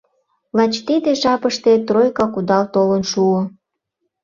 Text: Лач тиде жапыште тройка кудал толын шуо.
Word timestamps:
Лач 0.57 0.73
тиде 0.87 1.11
жапыште 1.21 1.73
тройка 1.87 2.25
кудал 2.33 2.63
толын 2.73 3.03
шуо. 3.11 3.41